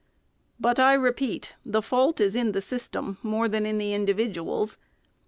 But, 0.59 0.79
I 0.79 0.95
repeat, 0.95 1.53
the 1.63 1.83
fault 1.83 2.19
is 2.19 2.33
in 2.33 2.53
the 2.53 2.61
system, 2.63 3.19
more 3.21 3.47
than 3.47 3.67
in 3.67 3.77
the 3.77 3.93
individuals. 3.93 4.79